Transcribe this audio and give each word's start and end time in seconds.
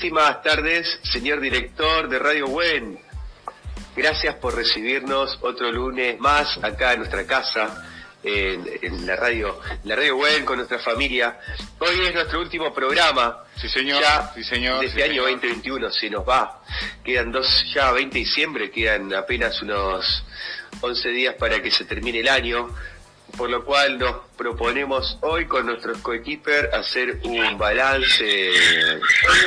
Buenas 0.00 0.42
tardes, 0.44 1.00
señor 1.02 1.40
director 1.40 2.08
de 2.08 2.20
Radio 2.20 2.46
Buen. 2.46 3.00
Gracias 3.96 4.36
por 4.36 4.54
recibirnos 4.54 5.36
otro 5.42 5.72
lunes 5.72 6.20
más 6.20 6.56
acá 6.62 6.92
en 6.92 7.00
nuestra 7.00 7.26
casa, 7.26 7.84
en, 8.22 9.04
la 9.04 9.16
radio, 9.16 9.60
la 9.82 9.96
radio 9.96 10.14
Buen 10.14 10.44
con 10.44 10.58
nuestra 10.58 10.78
familia. 10.78 11.40
Hoy 11.80 12.06
es 12.06 12.14
nuestro 12.14 12.40
último 12.40 12.72
programa. 12.72 13.38
Sí, 13.60 13.68
señor. 13.68 14.00
Ya 14.00 14.30
sí, 14.36 14.44
señor. 14.44 14.80
de 14.80 14.86
este 14.86 15.02
año 15.02 15.22
2021 15.22 15.90
se 15.90 16.08
nos 16.10 16.26
va. 16.26 16.62
Quedan 17.04 17.32
dos, 17.32 17.66
ya 17.74 17.90
20 17.90 18.14
de 18.14 18.20
diciembre, 18.20 18.70
quedan 18.70 19.12
apenas 19.12 19.60
unos 19.62 20.24
11 20.80 21.08
días 21.08 21.34
para 21.34 21.60
que 21.60 21.72
se 21.72 21.84
termine 21.84 22.20
el 22.20 22.28
año 22.28 22.68
por 23.38 23.48
lo 23.48 23.64
cual 23.64 23.98
nos 23.98 24.16
proponemos 24.36 25.16
hoy 25.20 25.46
con 25.46 25.64
nuestros 25.64 25.98
coequiper 25.98 26.74
hacer 26.74 27.20
un 27.22 27.56
balance 27.56 28.52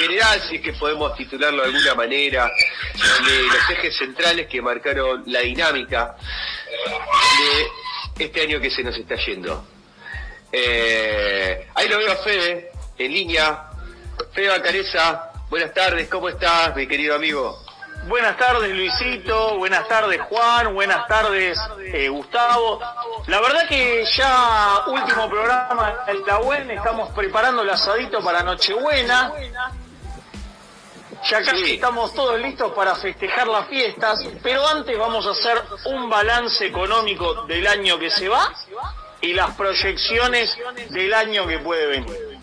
general, 0.00 0.42
si 0.48 0.56
es 0.56 0.62
que 0.62 0.72
podemos 0.72 1.16
titularlo 1.16 1.62
de 1.62 1.68
alguna 1.68 1.94
manera, 1.94 2.50
de 3.24 3.42
los 3.44 3.70
ejes 3.70 3.96
centrales 3.96 4.48
que 4.48 4.60
marcaron 4.60 5.22
la 5.26 5.40
dinámica 5.40 6.16
de 8.16 8.24
este 8.24 8.42
año 8.42 8.60
que 8.60 8.70
se 8.70 8.82
nos 8.82 8.96
está 8.96 9.14
yendo. 9.24 9.64
Eh, 10.50 11.68
ahí 11.74 11.88
lo 11.88 11.98
veo 11.98 12.10
a 12.10 12.16
Fede, 12.16 12.72
en 12.98 13.12
línea. 13.12 13.70
Fede 14.32 14.48
Bacareza, 14.48 15.30
buenas 15.48 15.72
tardes, 15.72 16.08
¿cómo 16.08 16.28
estás, 16.28 16.74
mi 16.74 16.88
querido 16.88 17.14
amigo? 17.14 17.65
Buenas 18.06 18.36
tardes 18.36 18.72
Luisito, 18.72 19.56
buenas 19.58 19.88
tardes 19.88 20.20
Juan, 20.28 20.72
buenas 20.74 21.08
tardes 21.08 21.58
eh, 21.80 22.08
Gustavo. 22.08 22.80
La 23.26 23.40
verdad 23.40 23.66
que 23.66 24.04
ya 24.16 24.84
último 24.86 25.28
programa 25.28 25.92
de 26.06 26.14
la 26.24 26.38
UEN, 26.38 26.70
estamos 26.70 27.10
preparando 27.10 27.62
el 27.62 27.70
asadito 27.70 28.22
para 28.22 28.44
Nochebuena. 28.44 29.32
Ya 31.28 31.42
casi 31.42 31.74
estamos 31.74 32.14
todos 32.14 32.38
listos 32.38 32.72
para 32.74 32.94
festejar 32.94 33.48
las 33.48 33.66
fiestas, 33.66 34.20
pero 34.40 34.64
antes 34.68 34.96
vamos 34.96 35.26
a 35.26 35.30
hacer 35.30 35.60
un 35.86 36.08
balance 36.08 36.64
económico 36.64 37.42
del 37.46 37.66
año 37.66 37.98
que 37.98 38.10
se 38.10 38.28
va 38.28 38.52
y 39.20 39.32
las 39.32 39.50
proyecciones 39.56 40.56
del 40.90 41.12
año 41.12 41.44
que 41.44 41.58
puede 41.58 41.86
venir. 41.86 42.38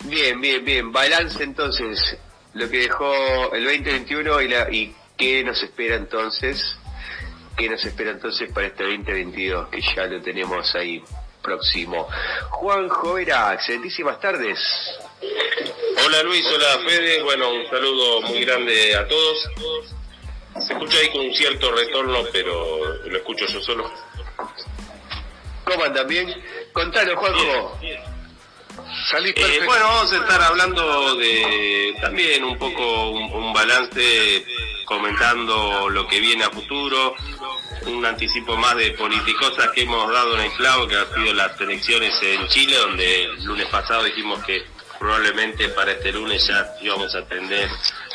Bien, 0.00 0.38
bien, 0.38 0.62
bien. 0.62 0.92
Balance 0.92 1.42
entonces 1.42 2.18
lo 2.58 2.68
que 2.68 2.78
dejó 2.78 3.54
el 3.54 3.64
2021 3.64 4.42
y, 4.42 4.48
la, 4.48 4.70
y 4.70 4.94
qué 5.16 5.44
nos 5.44 5.62
espera 5.62 5.94
entonces, 5.94 6.76
qué 7.56 7.68
nos 7.68 7.84
espera 7.84 8.10
entonces 8.10 8.50
para 8.52 8.66
este 8.66 8.82
2022, 8.82 9.68
que 9.68 9.80
ya 9.80 10.06
lo 10.06 10.20
tenemos 10.20 10.74
ahí 10.74 11.02
próximo. 11.40 12.08
Juan 12.50 12.88
Jovera, 12.88 13.54
excelentísimas 13.54 14.20
tardes. 14.20 14.58
Hola 16.04 16.22
Luis, 16.24 16.44
hola 16.52 16.78
Fede, 16.84 17.22
bueno, 17.22 17.52
un 17.52 17.66
saludo 17.68 18.22
muy 18.22 18.44
grande 18.44 18.96
a 18.96 19.06
todos. 19.06 19.50
Se 20.66 20.72
escucha 20.72 20.98
ahí 20.98 21.10
con 21.10 21.20
un 21.20 21.34
cierto 21.34 21.70
retorno, 21.70 22.24
pero 22.32 23.04
lo 23.04 23.16
escucho 23.16 23.46
yo 23.46 23.60
solo. 23.60 23.90
¿Cómo 25.64 25.84
andan 25.84 26.08
bien? 26.08 26.34
Contanos, 26.72 27.14
Juanjo. 27.14 27.78
Eh, 29.36 29.62
bueno, 29.64 29.84
vamos 29.84 30.12
a 30.12 30.16
estar 30.16 30.42
hablando 30.42 31.16
de 31.16 31.94
también 32.00 32.44
un 32.44 32.58
poco 32.58 33.10
un, 33.10 33.52
balance, 33.52 34.44
comentando 34.84 35.88
lo 35.88 36.06
que 36.06 36.20
viene 36.20 36.44
a 36.44 36.50
futuro, 36.50 37.14
un 37.86 38.04
anticipo 38.04 38.56
más 38.56 38.76
de 38.76 38.92
politicosas 38.92 39.70
que 39.70 39.82
hemos 39.82 40.12
dado 40.12 40.34
en 40.34 40.44
el 40.44 40.52
clavo, 40.52 40.86
que 40.86 40.96
han 40.96 41.12
sido 41.14 41.32
las 41.34 41.60
elecciones 41.60 42.14
en 42.22 42.46
Chile, 42.48 42.76
donde 42.76 43.24
el 43.24 43.44
lunes 43.44 43.66
pasado 43.66 44.04
dijimos 44.04 44.44
que 44.44 44.64
probablemente 44.98 45.68
para 45.70 45.92
este 45.92 46.12
lunes 46.12 46.46
ya 46.46 46.66
íbamos 46.82 47.14
a 47.14 47.18
atender 47.18 47.68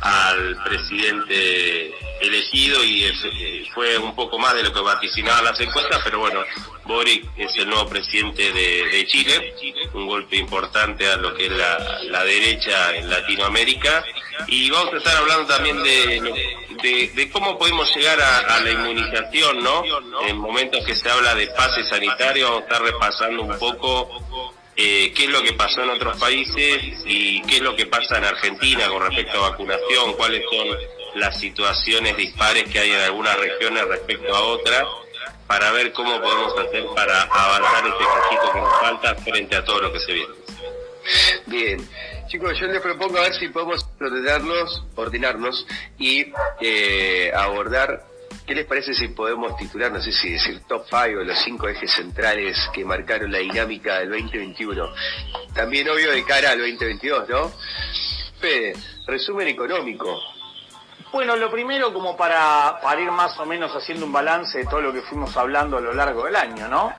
al 0.00 0.56
presidente 0.64 1.94
elegido 2.20 2.82
y 2.84 3.04
eh, 3.04 3.68
fue 3.74 3.98
un 3.98 4.14
poco 4.14 4.38
más 4.38 4.54
de 4.54 4.62
lo 4.62 4.72
que 4.72 4.80
vaticinaban 4.80 5.44
las 5.44 5.60
encuestas, 5.60 6.00
pero 6.04 6.20
bueno, 6.20 6.40
Boric 6.84 7.28
es 7.36 7.54
el 7.56 7.68
nuevo 7.68 7.88
presidente 7.88 8.52
de, 8.52 9.06
Chile, 9.06 9.54
un 9.92 10.06
golpe 10.06 10.36
importante 10.36 11.06
a 11.06 11.16
lo 11.16 11.34
que 11.34 11.46
es 11.46 11.52
la, 11.52 12.24
derecha 12.24 12.96
en 12.96 13.08
Latinoamérica 13.08 14.04
y 14.48 14.70
vamos 14.70 14.94
a 14.94 14.96
estar 14.96 15.16
hablando 15.16 15.46
también 15.46 15.82
de, 15.82 17.10
de, 17.14 17.30
cómo 17.30 17.58
podemos 17.58 17.94
llegar 17.94 18.20
a, 18.20 18.60
la 18.60 18.70
inmunización, 18.70 19.62
¿no? 19.62 19.82
En 20.26 20.36
momentos 20.38 20.84
que 20.84 20.94
se 20.94 21.08
habla 21.08 21.34
de 21.34 21.46
pase 21.48 21.84
sanitario, 21.84 22.46
vamos 22.46 22.62
a 22.62 22.64
estar 22.64 22.82
repasando 22.82 23.42
un 23.42 23.58
poco 23.58 24.54
eh, 24.76 25.12
qué 25.14 25.24
es 25.24 25.30
lo 25.30 25.42
que 25.42 25.54
pasó 25.54 25.82
en 25.82 25.90
otros 25.90 26.18
países 26.18 26.82
y 27.06 27.40
qué 27.42 27.56
es 27.56 27.62
lo 27.62 27.74
que 27.74 27.86
pasa 27.86 28.18
en 28.18 28.24
Argentina 28.24 28.88
con 28.88 29.02
respecto 29.02 29.42
a 29.42 29.50
vacunación, 29.50 30.12
cuáles 30.14 30.42
son 30.50 30.68
las 31.14 31.40
situaciones 31.40 32.16
dispares 32.16 32.64
que 32.70 32.78
hay 32.78 32.92
en 32.92 33.00
algunas 33.00 33.38
regiones 33.38 33.86
respecto 33.88 34.34
a 34.34 34.40
otras, 34.42 34.84
para 35.46 35.70
ver 35.72 35.92
cómo 35.92 36.20
podemos 36.20 36.58
hacer 36.58 36.84
para 36.94 37.22
avanzar 37.22 37.86
este 37.86 38.04
cajito 38.04 38.52
que 38.52 38.60
nos 38.60 38.80
falta 38.80 39.14
frente 39.14 39.56
a 39.56 39.64
todo 39.64 39.80
lo 39.80 39.92
que 39.92 40.00
se 40.00 40.12
viene. 40.12 40.34
Bien, 41.46 41.88
chicos, 42.28 42.58
yo 42.58 42.66
les 42.66 42.82
propongo 42.82 43.18
a 43.18 43.22
ver 43.22 43.34
si 43.34 43.48
podemos 43.48 43.86
ordenarnos, 44.00 44.84
ordenarnos 44.96 45.66
y 45.98 46.32
eh, 46.60 47.32
abordar 47.34 48.04
¿Qué 48.46 48.54
les 48.54 48.64
parece 48.64 48.94
si 48.94 49.08
podemos 49.08 49.56
titular, 49.56 49.90
no 49.90 50.00
sé 50.00 50.12
si 50.12 50.30
decir 50.30 50.62
top 50.68 50.84
5 50.88 51.00
o 51.20 51.24
los 51.24 51.38
cinco 51.42 51.68
ejes 51.68 51.90
centrales 51.90 52.56
que 52.72 52.84
marcaron 52.84 53.32
la 53.32 53.38
dinámica 53.38 53.98
del 53.98 54.10
2021? 54.10 54.88
También 55.52 55.88
obvio 55.88 56.12
de 56.12 56.24
cara 56.24 56.52
al 56.52 56.58
2022, 56.58 57.28
¿no? 57.28 57.52
Fede, 58.40 58.74
resumen 59.08 59.48
económico. 59.48 60.16
Bueno, 61.12 61.34
lo 61.34 61.50
primero 61.50 61.92
como 61.92 62.16
para, 62.16 62.78
para 62.80 63.00
ir 63.00 63.10
más 63.10 63.36
o 63.40 63.46
menos 63.46 63.72
haciendo 63.74 64.06
un 64.06 64.12
balance 64.12 64.58
de 64.58 64.66
todo 64.66 64.80
lo 64.80 64.92
que 64.92 65.02
fuimos 65.02 65.36
hablando 65.36 65.78
a 65.78 65.80
lo 65.80 65.92
largo 65.92 66.26
del 66.26 66.36
año, 66.36 66.68
¿no? 66.68 66.92